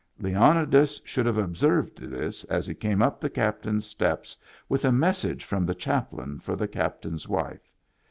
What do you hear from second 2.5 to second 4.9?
he came up the captain's steps with